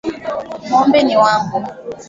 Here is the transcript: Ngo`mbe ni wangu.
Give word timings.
Ngo`mbe 0.67 0.99
ni 1.07 1.15
wangu. 1.21 1.57